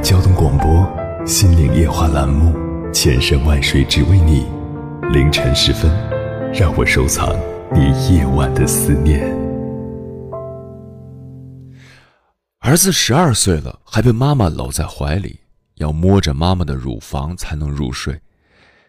[0.00, 0.66] 交通广播
[1.26, 2.54] 《心灵夜话》栏目，
[2.92, 4.46] 千山万水只为你。
[5.12, 5.90] 凌晨时分，
[6.52, 7.36] 让我收藏
[7.74, 9.20] 你夜晚的思念。
[12.60, 15.40] 儿子十二岁了，还被妈妈搂在怀里，
[15.76, 18.20] 要摸着妈妈的乳房才能入睡。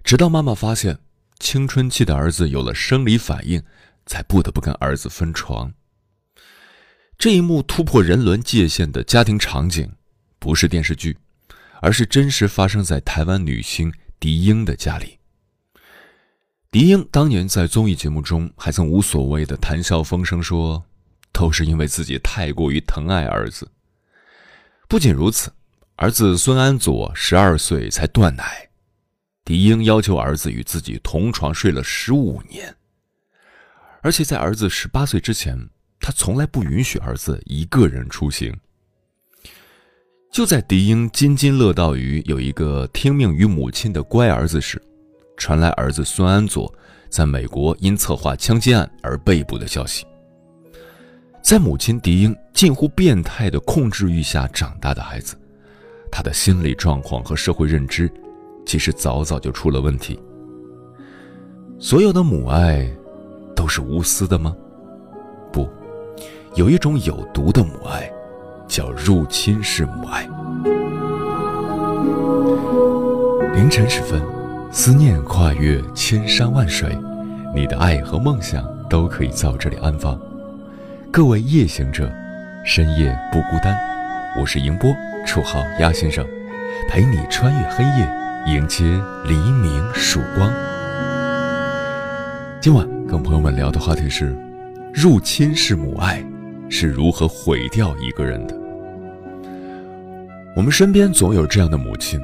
[0.03, 0.99] 直到妈妈发现
[1.39, 3.63] 青春期的儿子有了生理反应，
[4.05, 5.73] 才不得不跟儿子分床。
[7.17, 9.91] 这一幕突破人伦界限的家庭场景，
[10.39, 11.15] 不是电视剧，
[11.81, 15.19] 而是真实发生在台湾女星狄英的家里。
[16.71, 20.83] 狄英当年在综艺节目中还曾无所谓的谈笑风生说
[21.33, 23.69] ：“都是因为自己太过于疼爱儿子。”
[24.87, 25.51] 不仅如此，
[25.95, 28.69] 儿子孙安佐十二岁才断奶，
[29.43, 32.75] 狄英要求儿子与自己同床睡了十五年，
[34.01, 35.69] 而且在儿子十八岁之前。
[36.01, 38.57] 他从来不允许儿子一个人出行。
[40.31, 44.79] 就在狄英津津乐道于有一个听命于母亲的乖儿子时，
[45.35, 46.71] 传来儿子孙安佐
[47.09, 50.05] 在美国因策划枪击案而被捕的消息。
[51.41, 55.35] 在母亲狄英近乎变态的控制欲下长大的孩子，
[56.11, 58.11] 他的心理状况和社会认知，
[58.67, 60.19] 其实早早就出了问题。
[61.79, 62.87] 所有的母爱，
[63.55, 64.55] 都是无私的吗？
[65.51, 65.67] 不。
[66.55, 68.11] 有一种有毒的母爱，
[68.69, 70.29] 叫入侵式母爱。
[73.55, 74.21] 凌晨时分，
[74.71, 76.95] 思念跨越千山万水，
[77.53, 80.17] 你的爱和梦想都可以在这里安放。
[81.11, 82.09] 各位夜行者，
[82.63, 83.75] 深夜不孤单。
[84.39, 84.91] 我是迎波，
[85.25, 86.23] 绰号鸭先生，
[86.87, 88.07] 陪你穿越黑夜，
[88.53, 88.85] 迎接
[89.25, 90.53] 黎明曙光。
[92.61, 94.37] 今晚跟朋友们聊的话题是：
[94.93, 96.23] 入侵式母爱。
[96.71, 98.55] 是如何毁掉一个人的？
[100.55, 102.19] 我们身边总有这样的母亲，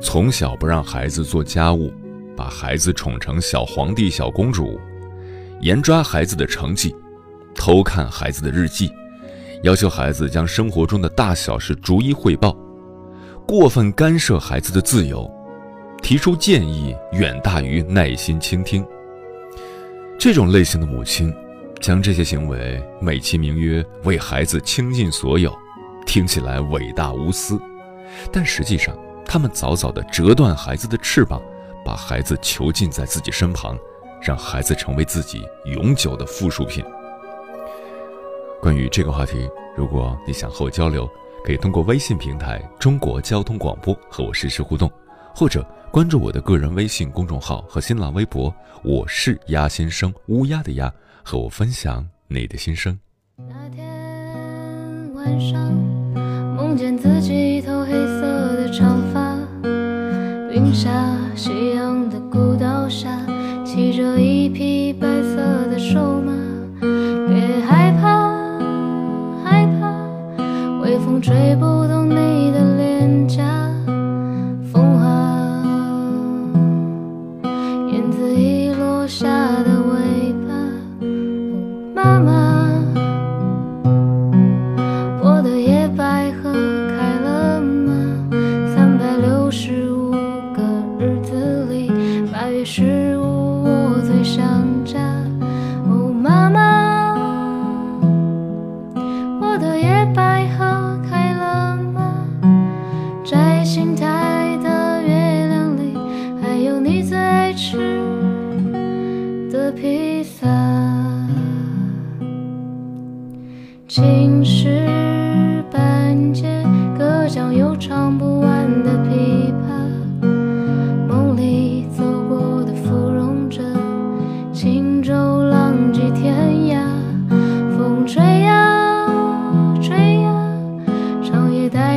[0.00, 1.92] 从小不让孩子做家务，
[2.36, 4.78] 把孩子宠成小皇帝、小公主，
[5.60, 6.94] 严抓孩子的成绩，
[7.54, 8.92] 偷看孩子的日记，
[9.62, 12.56] 要求孩子将生活中的大小事逐一汇报，
[13.46, 15.28] 过分干涉孩子的自由，
[16.02, 18.84] 提出建议远大于耐心倾听。
[20.18, 21.34] 这种类型的母亲。
[21.80, 25.52] 将这些行为美其名曰为孩子倾尽所有，
[26.06, 27.60] 听起来伟大无私，
[28.32, 31.40] 但实际上，他们早早地折断孩子的翅膀，
[31.84, 33.78] 把孩子囚禁在自己身旁，
[34.20, 36.84] 让孩子成为自己永久的附属品。
[38.60, 41.08] 关于这个话题，如果你想和我交流，
[41.44, 44.90] 可以通过微信平台“中国交通广播”和我实时互动，
[45.34, 50.92] 或者关注我的个人微信公众号和新浪微博，我是鸭先生，乌鸦的鸭。
[51.24, 52.98] 和我分享你的心声。
[53.36, 55.72] 那天晚上，
[56.62, 58.22] 梦见自己一头黑色
[58.54, 59.36] 的长发，
[60.48, 60.88] 云下
[61.34, 63.08] 夕阳的古道下，
[63.64, 65.36] 骑着一匹白色
[65.68, 66.32] 的瘦马。
[67.26, 68.30] 别害怕，
[69.42, 69.90] 害怕，
[70.84, 72.01] 微风吹不动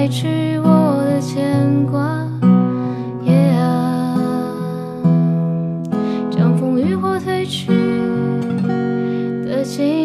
[0.08, 2.30] 去我的牵挂
[3.24, 4.54] 耶啊
[6.30, 7.72] 江风雨火褪去
[9.48, 10.05] 的情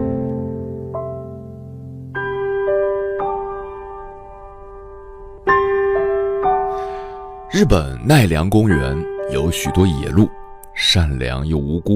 [7.61, 8.97] 日本奈良公园
[9.31, 10.27] 有许多野鹿，
[10.73, 11.95] 善良又无辜。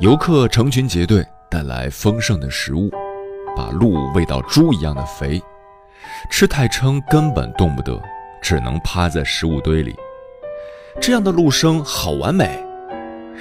[0.00, 2.90] 游客成群结队带来丰盛的食物，
[3.56, 5.40] 把鹿喂到猪一样的肥，
[6.30, 7.98] 吃太撑根本动不得，
[8.42, 9.96] 只能趴在食物堆里。
[11.00, 12.62] 这样的鹿生好完美。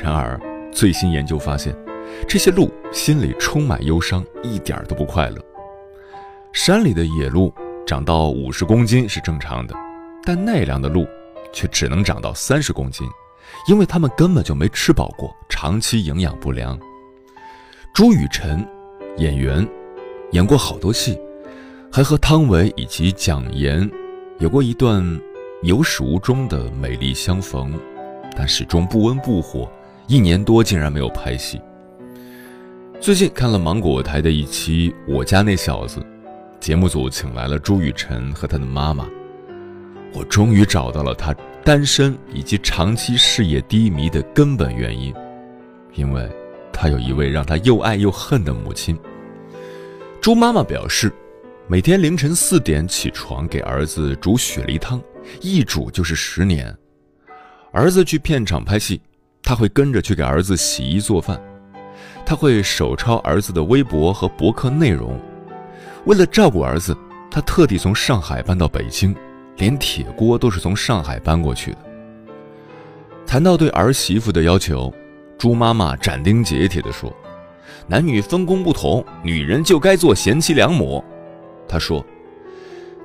[0.02, 0.40] 然而，
[0.72, 1.76] 最新研究发现，
[2.30, 5.36] 这些鹿心里充满忧伤，一点都不快乐。
[6.54, 7.54] 山里的野鹿
[7.86, 9.76] 长到五十公斤是正常的。
[10.24, 11.08] 但奈良的鹿
[11.52, 13.08] 却只能长到三十公斤，
[13.68, 16.80] 因为它们根本就没吃饱过，长期营养不良。
[17.94, 18.66] 朱雨辰，
[19.18, 19.68] 演员，
[20.32, 21.20] 演过好多戏，
[21.92, 23.90] 还和汤唯以及蒋岩
[24.38, 25.04] 有过一段
[25.64, 27.74] 有始无终的美丽相逢，
[28.38, 29.70] 但始终不温不火，
[30.08, 31.60] 一年多竟然没有拍戏。
[33.02, 36.00] 最近看了芒果台的一期《我家那小子》，
[36.60, 39.08] 节目组请来了朱雨辰和他的妈妈。
[40.14, 41.34] 我终于找到了他
[41.64, 45.14] 单身以及长期事业低迷的根本原因，
[45.94, 46.30] 因为
[46.74, 48.98] 他有一位让他又爱又恨的母亲。
[50.20, 51.14] 朱妈妈表示，
[51.68, 55.02] 每天凌晨四点起床给儿子煮雪梨汤，
[55.42, 56.76] 一煮就是十年。
[57.72, 59.00] 儿子去片场拍戏，
[59.44, 61.40] 他会跟着去给儿子洗衣做饭，
[62.26, 65.20] 他会手抄儿子的微博和博客内容。
[66.06, 66.98] 为了照顾儿子，
[67.30, 69.16] 他特地从上海搬到北京。
[69.60, 71.78] 连铁锅都是从上海搬过去的。
[73.28, 74.92] 谈到对儿媳妇的要求，
[75.38, 77.16] 朱妈妈斩钉截铁地说
[77.86, 81.04] ：“男女分工不同，女人就该做贤妻良母。”
[81.70, 82.04] 她说：“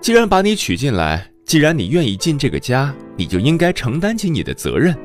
[0.01, 4.97] 既然把你娶进来，既然你愿意进这个家，你就应该承担起你的责任。”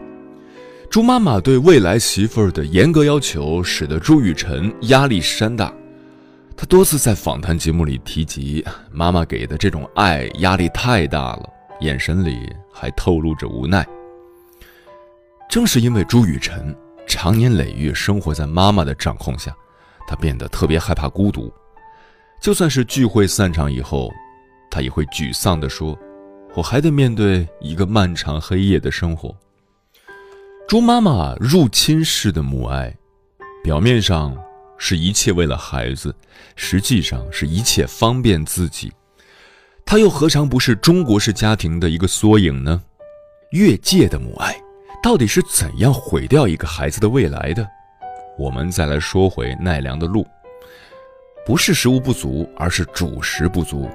[0.90, 5.74] 朱妈妈对未来媳妇儿的严格要求，使得朱雨辰压力山大。
[6.60, 8.62] 他多次在访谈节目里提及，
[8.92, 11.50] 妈妈给的这种爱压力太大了，
[11.80, 13.88] 眼神里还透露着无奈。
[15.50, 16.76] 正是因为朱雨辰
[17.08, 19.56] 长年累月生活在妈妈的掌控下，
[20.06, 21.50] 他变得特别害怕孤独。
[22.42, 24.12] 就算是聚会散场以后，
[24.70, 25.98] 他也会沮丧地说
[26.56, 29.34] ：“我还得面对一个漫长黑夜的生活。”
[30.68, 32.94] 朱妈妈入侵式的母爱，
[33.64, 34.38] 表面上。
[34.80, 36.16] 是一切为了孩子，
[36.56, 38.92] 实际上是一切方便自己。
[39.86, 42.82] 他又何尝不是中国式家庭的一个缩影呢？
[43.52, 44.56] 越界的母爱，
[45.04, 47.68] 到底是怎样毁掉一个孩子的未来的？
[48.38, 50.26] 我们再来说回奈良的鹿，
[51.46, 53.90] 不是食物不足，而是主食不足。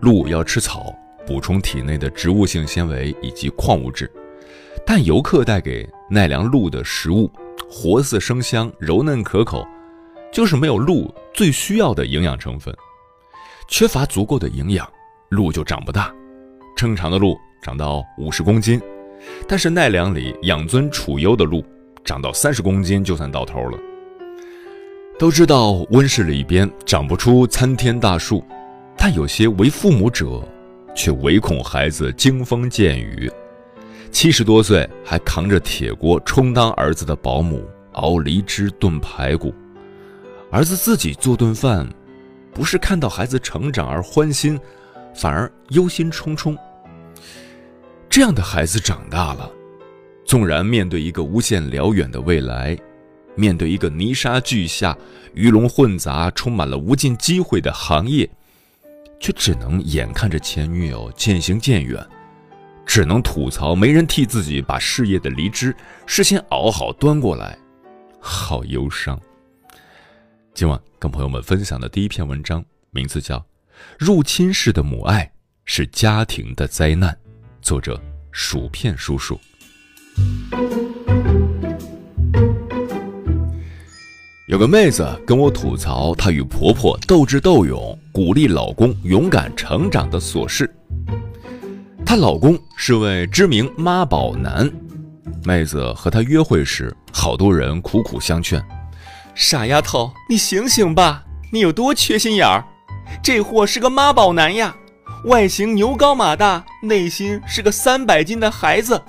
[0.00, 0.94] 鹿要吃草，
[1.26, 4.10] 补充体内的植物性纤维以及矿物质，
[4.86, 7.30] 但游客带给奈良鹿的食物，
[7.68, 9.66] 活色生香，柔嫩可口。
[10.34, 12.74] 就是没有鹿最需要的营养成分，
[13.68, 14.84] 缺乏足够的营养，
[15.28, 16.12] 鹿就长不大。
[16.76, 18.82] 正常的鹿长到五十公斤，
[19.46, 21.64] 但是奈良里养尊处优的鹿，
[22.04, 23.78] 长到三十公斤就算到头了。
[25.20, 28.44] 都知道温室里边长不出参天大树，
[28.96, 30.42] 但有些为父母者，
[30.96, 33.30] 却唯恐孩子惊风见雨，
[34.10, 39.54] 七十多岁还扛着铁锅充当儿子的保姆，熬梨汁炖排骨。
[40.54, 41.84] 儿子自己做顿饭，
[42.52, 44.56] 不是看到孩子成长而欢心，
[45.12, 46.56] 反而忧心忡忡。
[48.08, 49.50] 这样的孩子长大了，
[50.24, 52.78] 纵然面对一个无限辽远的未来，
[53.34, 54.96] 面对一个泥沙俱下、
[55.32, 58.30] 鱼龙混杂、充满了无尽机会的行业，
[59.18, 62.00] 却只能眼看着前女友渐行渐远，
[62.86, 65.74] 只能吐槽没人替自己把事业的梨汁
[66.06, 67.58] 事先熬好端过来。
[68.20, 69.20] 好忧伤。
[70.54, 73.38] 今晚跟朋友们分享的第一篇文章，名字叫
[73.98, 75.28] 《入侵式的母爱
[75.64, 77.10] 是家庭的灾难》，
[77.60, 79.36] 作者薯片叔叔。
[84.46, 90.72] 有个妹子跟我吐槽她与婆婆斗智斗勇、鼓励老公勇敢成长的琐事。
[92.06, 94.70] 她老公是位知名妈宝男，
[95.44, 98.64] 妹子和他约会时，好多人苦苦相劝
[99.34, 101.24] ：“傻丫头，你醒醒吧！
[101.52, 102.64] 你有多缺心眼儿？
[103.22, 104.74] 这货是个妈宝男呀，
[105.24, 109.00] 外形牛高马大，内心是个三百斤的孩子。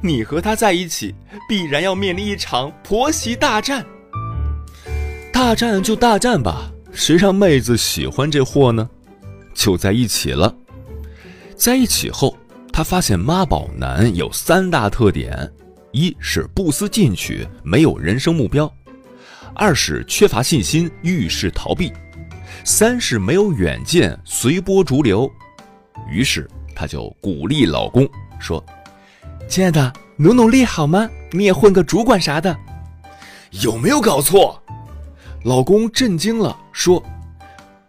[0.00, 1.14] 你和他在一起，
[1.48, 3.84] 必然要面临一场婆媳大战。”
[5.32, 8.88] 大战就大战吧，谁让妹子喜欢这货呢？
[9.54, 10.54] 就在一起了。
[11.56, 12.36] 在一起后，
[12.72, 15.52] 他发现妈宝男有三大特点：
[15.92, 18.66] 一是不思进取，没有人生目标；
[19.58, 21.92] 二是缺乏信心，遇事逃避；
[22.64, 25.28] 三是没有远见，随波逐流。
[26.08, 28.64] 于是她就鼓励老公说
[29.50, 31.10] ：“亲爱的，努努力好吗？
[31.32, 32.56] 你也混个主管啥的。”
[33.50, 34.62] 有没有搞错？
[35.42, 37.02] 老公震惊了，说：“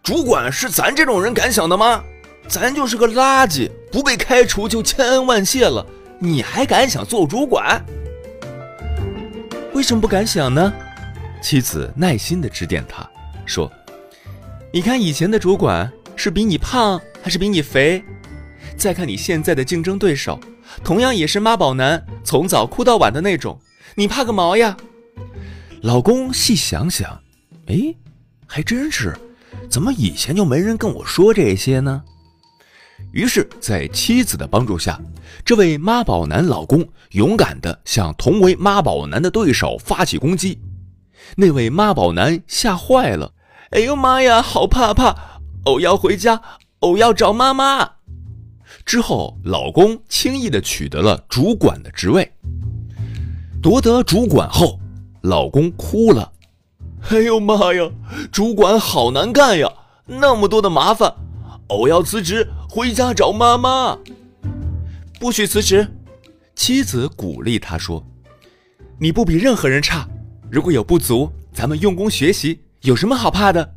[0.01, 2.03] 主管是咱这种人敢想的吗？
[2.47, 5.85] 咱就是个垃圾，不被开除就千恩万谢了，
[6.17, 7.79] 你还敢想做主管？
[9.71, 10.73] 为什么不敢想呢？”
[11.41, 13.09] 妻子耐心地指点他，
[13.45, 13.71] 说
[14.71, 18.03] ：“你看以前的主管是比你胖还是比你肥？
[18.77, 20.39] 再看你现在的竞争对手，
[20.83, 23.59] 同样也是妈宝男，从早哭到晚的那种，
[23.95, 24.75] 你怕个毛呀？”
[25.81, 27.21] 老公细想想。
[27.67, 27.95] 哎，
[28.45, 29.15] 还真是，
[29.69, 32.03] 怎么以前就没人跟我说这些呢？
[33.11, 34.99] 于是，在妻子的帮助下，
[35.45, 40.59] 这位妈宝男老公勇敢地向同为妈宝男的对手发起攻击。
[41.37, 43.33] 那位妈宝男吓坏了，
[43.71, 45.15] 哎呦妈呀，好怕怕！
[45.65, 46.41] 我要回家，
[46.79, 47.91] 我要找妈妈。
[48.85, 52.31] 之后，老公轻易地取得了主管的职位。
[53.61, 54.79] 夺得主管后，
[55.21, 56.31] 老公哭了。
[57.09, 57.89] 哎呦妈呀，
[58.31, 59.71] 主管好难干呀，
[60.05, 61.13] 那么多的麻烦，
[61.67, 63.97] 我要辞职回家找妈妈。
[65.19, 65.87] 不许辞职，
[66.55, 68.03] 妻子鼓励他说
[68.99, 70.07] ：“你不比任何人差，
[70.51, 73.75] 如果有不足，咱们用功学习，有什么好怕的？”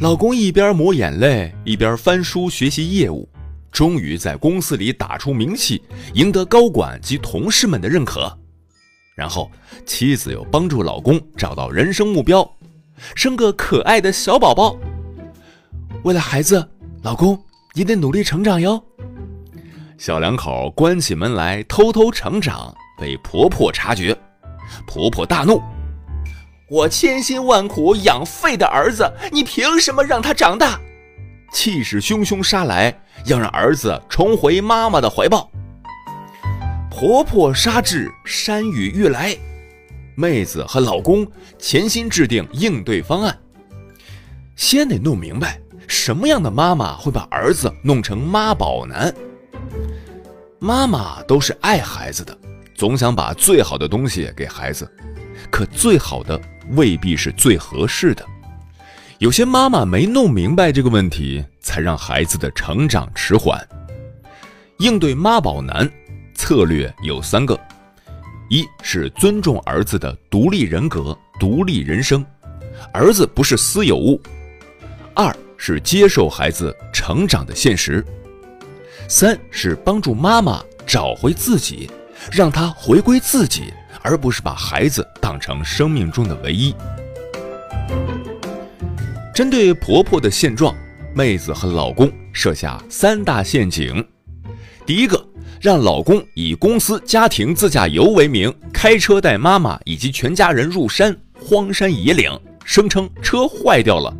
[0.00, 3.28] 老公一边抹眼泪，一边翻书学习业务，
[3.70, 5.80] 终于在公司里打出名气，
[6.14, 8.36] 赢得高管及同事们的认可。
[9.14, 9.48] 然后，
[9.86, 12.48] 妻子又帮助老公找到人生目标，
[13.14, 14.76] 生个可爱的小宝宝。
[16.02, 16.68] 为了孩子，
[17.02, 17.40] 老公
[17.74, 18.82] 你得努力成长哟。
[19.96, 24.14] 小两口关起门来偷偷成长，被婆婆察觉，
[24.86, 25.62] 婆婆大怒
[26.68, 30.80] ：“我千辛万苦养废的儿子，你凭什么让他长大？”
[31.52, 32.92] 气势汹汹杀来，
[33.26, 35.48] 要让儿子重回妈妈的怀抱。
[36.90, 39.36] 婆婆杀至，山雨欲来。
[40.16, 41.26] 妹子和老公
[41.58, 43.36] 潜心制定应对方案。
[44.56, 49.12] 先得弄明白，什么样的妈妈会把儿子弄成妈宝男？
[50.60, 52.36] 妈妈都是爱孩子的，
[52.74, 54.90] 总想把最好的东西给孩子，
[55.50, 56.40] 可最好的
[56.70, 58.24] 未必是最合适的。
[59.18, 63.60] 有些妈妈没弄明白这个问题，才让孩子的成长迟缓。
[64.78, 65.90] 应对妈宝男。
[66.36, 67.58] 策略有三个：
[68.50, 72.26] 一是尊重儿子的独立人格、独立人生，
[72.92, 74.20] 儿子不是私有物；
[75.14, 78.02] 二是接受孩子成长的现实；
[79.08, 81.88] 三是帮助妈妈找回自己，
[82.30, 86.74] 让他回归自己，而不是把孩子当成生命中的唯一。
[89.34, 90.74] 针对婆婆的现状，
[91.14, 94.06] 妹子和老公设下三大陷阱：
[94.86, 95.24] 第一个。
[95.60, 102.30] 让老公以公司家庭自驾游为名，开车带妈妈以及全家人入山荒山野岭，
[102.66, 104.14] 声称车坏掉了。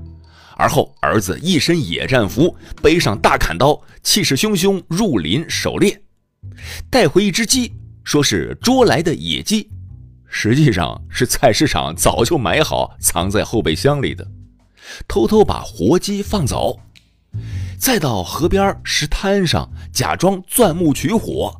[0.56, 6.00] 而后儿子一身野战服，背上大砍刀，气势汹汹入林狩猎，
[6.88, 7.70] 带回一只鸡，
[8.04, 9.68] 说是捉来的野鸡，
[10.28, 14.26] 实际上是菜市场早就买好藏在后备箱里的，
[15.08, 16.78] 偷偷把活鸡放走。
[17.78, 21.52] 再到河边石滩上假装钻木取火，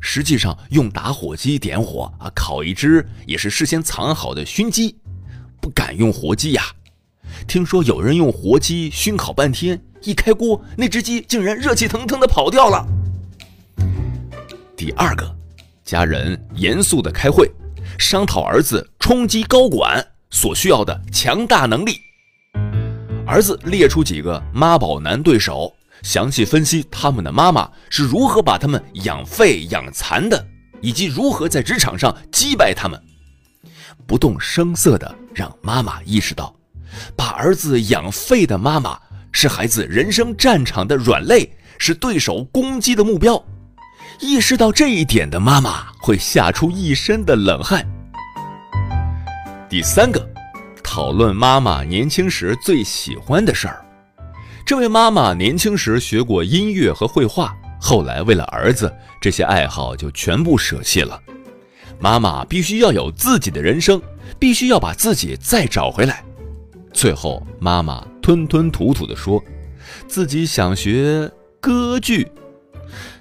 [0.00, 4.96] 实际上用打火机点火啊，烤一只也是事先藏好的熏鸡，
[5.60, 6.62] 不敢用活鸡呀。
[7.48, 12.86] 听说有人用活鸡熏烤半天，一开锅，那只鸡竟然热气腾腾的跑掉了。
[14.76, 15.33] 第二个，
[15.94, 17.48] 家人严肃的开会，
[18.00, 22.00] 商讨儿子冲击高管所需要的强大能力。
[23.24, 25.72] 儿子列出几个妈宝男对手，
[26.02, 30.44] 详细分析他们的妈妈是如何把他们养废养残的，
[30.80, 33.00] 以及如何在职场上击败他们。
[34.04, 36.52] 不动声色地让妈妈意识到，
[37.14, 38.98] 把儿子养废的妈妈
[39.30, 41.48] 是孩子人生战场的软肋，
[41.78, 43.40] 是对手攻击的目标。
[44.20, 47.86] 意识到这一点的妈妈会吓出一身的冷汗。
[49.68, 50.26] 第三个，
[50.82, 53.84] 讨论妈妈年轻时最喜欢的事儿。
[54.64, 61.20] 这位妈妈年轻时学过音乐和绘画，后来为了儿子，这些爱好就全部舍弃了。
[61.98, 64.00] 妈妈必须要有自己的人生，
[64.38, 66.24] 必须要把自己再找回来。
[66.92, 69.42] 最后，妈妈吞吞吐吐地说，
[70.06, 71.30] 自己想学
[71.60, 72.30] 歌剧。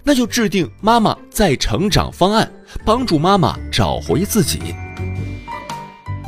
[0.03, 2.51] 那就制定妈妈再成长方案，
[2.85, 4.75] 帮助妈妈找回自己。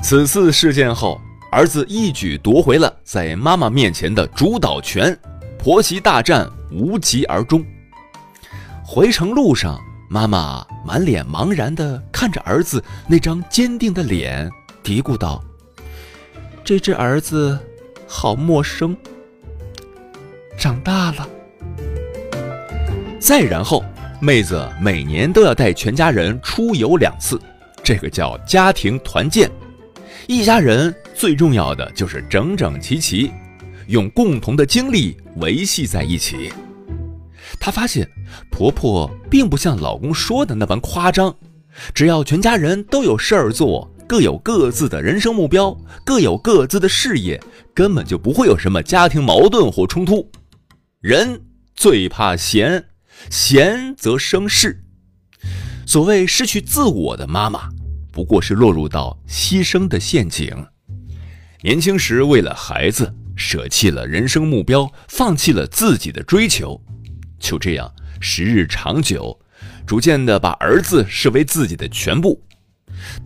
[0.02, 1.20] 此次事件后，
[1.52, 5.18] 儿子一举夺回了在妈妈面前的主导权，
[5.58, 7.66] 婆媳大战无疾而终。
[8.84, 14.48] 回程路上，妈妈满脸茫然地看着儿子那张坚定的脸，
[14.84, 15.44] 嘀咕道
[16.64, 17.58] ：“这只儿子，
[18.08, 18.96] 好陌生。
[20.56, 21.28] 长大了。”
[23.26, 23.84] 再然后，
[24.22, 27.42] 妹子每年都要带全家人出游两次，
[27.84, 29.50] 这个叫家庭团建。
[30.28, 33.32] 一家人最重要的就是整整齐齐，
[33.88, 36.54] 用共同的精力维系在一起。
[37.60, 38.08] 她发现，
[38.52, 41.36] 婆婆并不像老公说的那般夸张，
[41.96, 47.42] 只要全家人都有事儿做，各有各自的人生目标，各有各自的事业，
[47.74, 50.30] 根本就不会有什么家庭矛盾或冲突。
[51.02, 51.42] 人
[51.74, 52.86] 最怕闲。
[53.30, 54.84] 闲则生事。
[55.86, 57.70] 所谓失去自我的妈妈，
[58.12, 60.66] 不过是落入到牺牲的陷阱。
[61.62, 66.80] 年轻时为了孩子舍弃了人生目标，放弃了自己的追求，
[67.40, 69.40] 就这样时日长久，
[69.86, 72.42] 逐渐的把儿子视为自己的全部。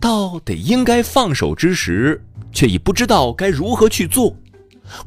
[0.00, 4.36] 到得应该放手之时，却已不知道该如何去做，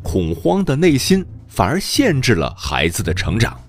[0.02, 3.60] 恐慌的内心反而限制了孩子的成长。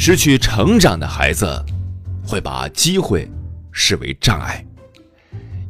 [0.00, 1.60] 失去成长的孩子，
[2.24, 3.28] 会把机会
[3.72, 4.64] 视为障碍。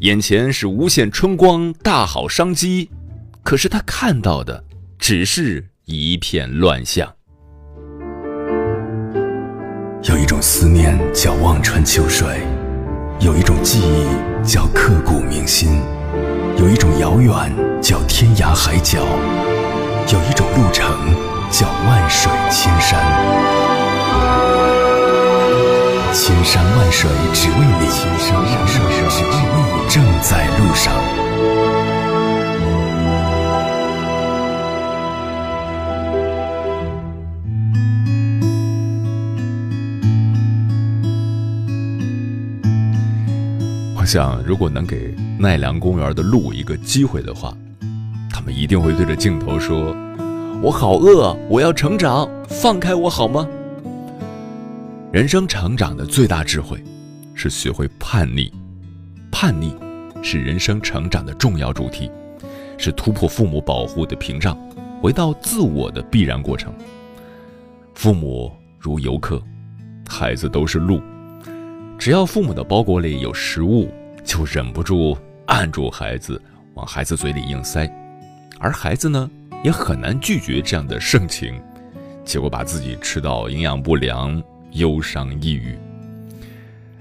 [0.00, 2.90] 眼前是无限春光、大好商机，
[3.42, 4.62] 可是他看到的
[4.98, 7.10] 只是一片乱象。
[10.02, 12.42] 有一种思念叫望穿秋水，
[13.20, 15.80] 有一种记忆叫刻骨铭心，
[16.58, 17.32] 有一种遥远
[17.80, 18.98] 叫天涯海角，
[20.12, 20.86] 有一种路程
[21.50, 23.67] 叫万水千山。
[26.12, 30.92] 千山万水只为你，千山万水只为你，正在路上。
[43.96, 47.52] 我想，如果能给奈良公园的鹿一个机会的话，
[48.32, 49.94] 他们一定会对着镜头说
[50.62, 53.46] ：“我好饿，我要成长，放开我好吗？”
[55.10, 56.84] 人生成长的最大智慧，
[57.32, 58.52] 是学会叛逆。
[59.32, 59.74] 叛逆
[60.22, 62.10] 是人生成长的重要主题，
[62.76, 64.54] 是突破父母保护的屏障，
[65.00, 66.74] 回到自我的必然过程。
[67.94, 69.42] 父母如游客，
[70.06, 71.00] 孩子都是路。
[71.98, 73.90] 只要父母的包裹里有食物，
[74.22, 75.16] 就忍不住
[75.46, 76.40] 按住孩子，
[76.74, 77.90] 往孩子嘴里硬塞，
[78.60, 79.30] 而孩子呢，
[79.64, 81.58] 也很难拒绝这样的盛情，
[82.26, 84.42] 结果把自己吃到营养不良。
[84.78, 85.76] 忧伤抑郁。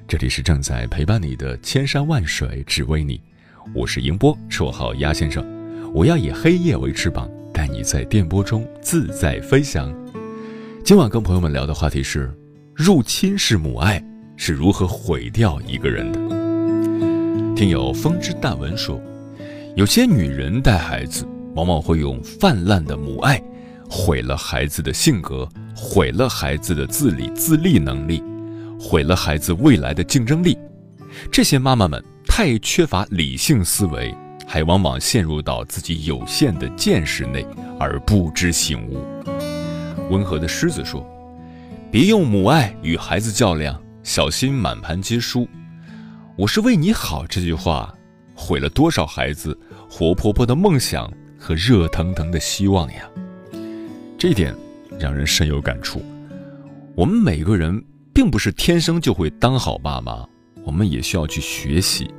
[0.08, 3.22] 这里是正在陪伴你的千山万水，只为你。
[3.72, 5.46] 我是迎波，绰号鸭先生。
[5.94, 9.94] 我要以黑夜为翅膀，带你在电波中自在飞翔。
[10.84, 12.34] 今晚跟朋友们聊的话题是：
[12.74, 14.04] 入侵式母爱
[14.36, 16.20] 是如何毁掉一个人的？
[17.56, 19.00] 听友风之淡文说，
[19.76, 23.40] 有些女人带孩子，往往会用泛滥的母爱。
[23.90, 25.48] 毁了孩子的性格，
[25.80, 28.24] 毁了孩子的自理自立能力，
[28.80, 30.58] 毁了孩子未来的竞争力。
[31.32, 34.14] 这些妈妈们太缺乏理性思维，
[34.48, 37.46] 还往往陷入到自己有限的见识内
[37.80, 39.06] 而不知醒悟。
[40.10, 41.06] 温和的狮子说
[41.92, 45.48] ：“别用母爱与孩子较量，小心满盘皆输。”
[46.36, 47.94] 我是为你好这句话，
[48.36, 49.58] 毁了多少孩子
[49.90, 53.10] 活泼泼的梦想和热腾腾的希望呀！
[54.18, 54.56] 这一点
[55.00, 56.04] 让人深有感触。
[56.96, 57.84] 我们每个人
[58.14, 60.26] 并不是天生就会当好爸妈，
[60.64, 62.10] 我们也需要去学习。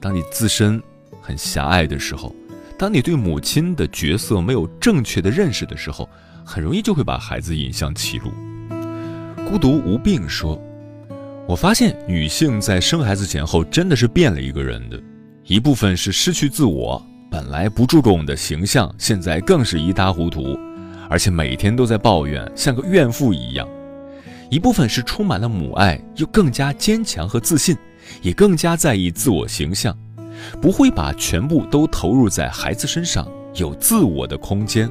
[0.00, 0.80] 当你自身
[1.20, 2.34] 很狭隘的时候，
[2.78, 6.08] 当你对母亲的角色没有正确的认识的时候，
[6.44, 8.30] 很容易就会把孩子引向歧路。
[9.48, 10.60] 孤独无病说
[11.48, 15.00] ：“我发现女性在生孩子前后真的是变了一个人的，
[15.44, 20.56] 一部分是失去自我，本来不注重的形象，现在更是一塌糊涂，
[21.08, 23.66] 而且每天都在抱怨，像个怨妇一样；
[24.50, 27.76] 一部分是充满了母爱，又更加坚强和自信，
[28.22, 29.96] 也更加在意自我形象，
[30.60, 34.90] 不会把全部都投入在孩子身上，有自我的空间。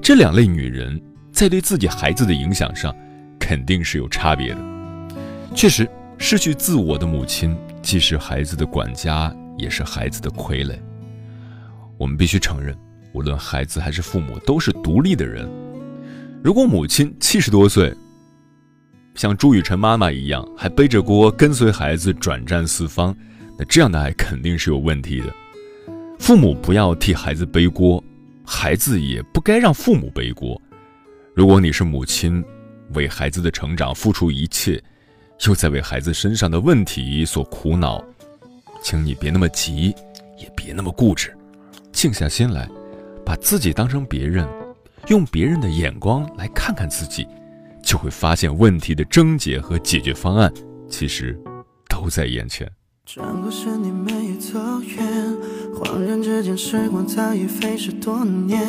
[0.00, 2.94] 这两类女人在对自己孩子的影响上。”
[3.42, 4.58] 肯定是有差别的。
[5.52, 5.86] 确实，
[6.16, 10.78] 失去自我的母亲既是孩子的管家，也是孩子的傀儡。
[11.98, 12.72] 我们必须承认，
[13.12, 15.48] 无论孩子还是父母，都是独立的人。
[16.42, 17.94] 如果母亲七十多岁，
[19.14, 23.14] 像朱雨辰妈妈一样，还背着锅跟随孩子转战四方，
[23.58, 25.26] 那这样的爱肯定是有问题的。
[26.18, 28.02] 父母不要替孩子背锅，
[28.44, 30.60] 孩子也不该让父母背锅。
[31.34, 32.42] 如果你是母亲，
[32.94, 34.82] 为孩子的成长付出一切，
[35.46, 38.02] 又在为孩子身上的问题所苦恼，
[38.82, 39.94] 请你别那么急，
[40.38, 41.34] 也别那么固执，
[41.92, 42.68] 静下心来，
[43.32, 44.46] 把自己当成别人，
[45.08, 47.26] 用别人的眼光来看看自己，
[47.82, 50.52] 就会发现问题的症结和解决方案
[50.86, 51.34] 其实
[51.88, 52.70] 都在眼前。
[53.06, 55.34] 转过身，你们也走远，
[55.74, 58.60] 恍然之间，时光早已飞逝多年。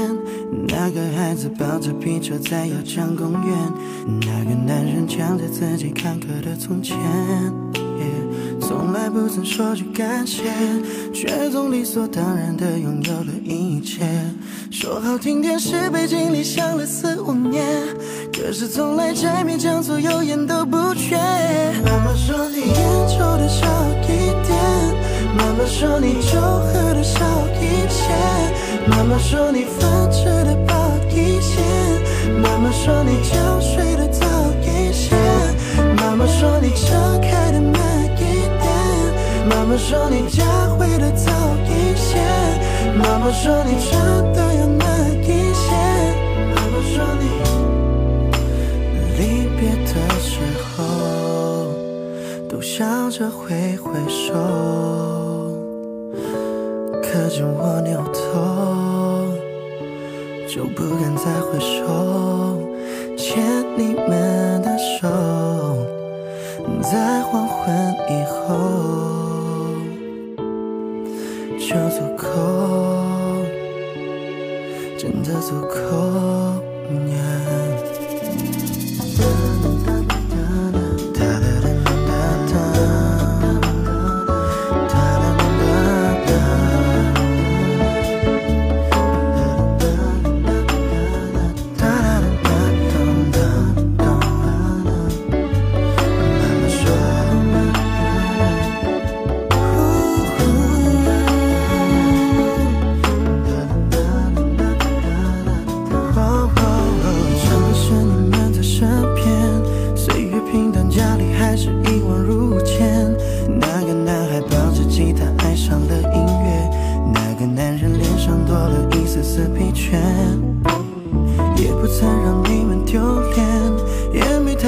[0.69, 3.73] 那个孩子抱着皮车在瑶江公园，
[4.21, 6.97] 那个男人讲着自己坎坷的从前。
[8.65, 10.43] 从来不曾说句感谢，
[11.13, 14.01] 却总理所当然的拥有了一切。
[14.71, 17.65] 说好听点是背井离乡了四五年，
[18.31, 21.17] 可是从来柴米酱醋油盐都不缺。
[21.83, 23.67] 妈妈说你烟抽的少
[24.03, 24.55] 一点，
[25.37, 27.19] 妈妈说你酒喝的少
[27.59, 28.09] 一些，
[28.87, 30.73] 妈妈说你饭吃的饱
[31.11, 31.59] 一些，
[32.41, 34.25] 妈妈说你觉睡得早
[34.61, 35.15] 一些，
[35.97, 37.42] 妈妈说你车开。
[39.73, 40.45] 妈说你家
[40.77, 41.31] 回的早
[41.65, 42.19] 一些，
[42.95, 45.73] 妈妈说你真的要慢一些，
[46.53, 47.25] 妈妈说你
[49.17, 50.77] 离别的时候
[52.47, 54.35] 都笑着挥挥手，
[57.01, 59.33] 可见我扭头
[60.47, 62.61] 就不敢再回首，
[63.17, 63.41] 牵
[63.75, 65.09] 你们的手，
[66.83, 67.65] 在黄昏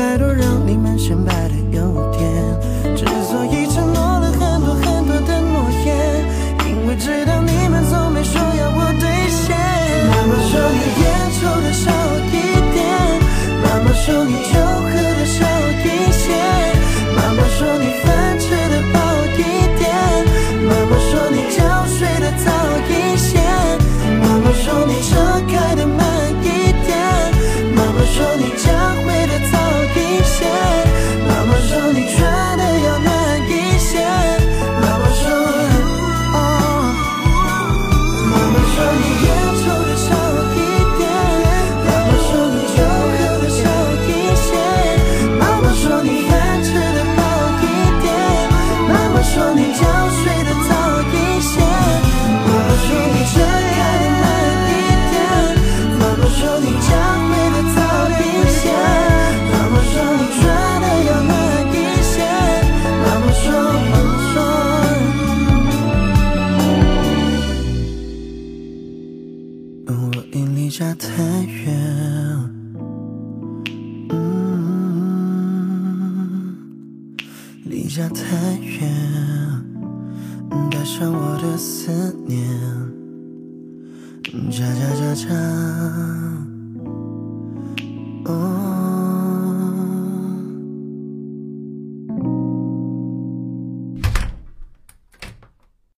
[0.06, 2.15] 太多让你们显摆的忧。
[49.36, 49.95] 说你